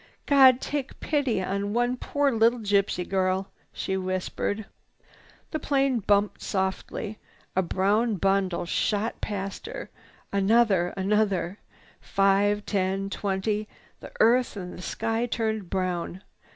"God 0.25 0.59
take 0.61 0.99
pity 0.99 1.43
on 1.43 1.73
one 1.73 1.95
poor 1.95 2.31
little 2.31 2.57
gypsy 2.57 3.07
girl!" 3.07 3.51
she 3.71 3.95
whispered. 3.95 4.65
The 5.51 5.59
plane 5.59 5.99
bumped 5.99 6.41
softly. 6.41 7.19
A 7.55 7.61
brown 7.61 8.15
bundle 8.15 8.65
shot 8.65 9.21
past 9.21 9.67
her, 9.67 9.91
another 10.33 10.87
and 10.97 11.13
another, 11.13 11.59
five, 11.99 12.65
ten, 12.65 13.11
twenty. 13.11 13.67
The 13.99 14.11
earth 14.19 14.57
and 14.57 14.83
sky 14.83 15.27
turned 15.27 15.69
brown. 15.69 16.23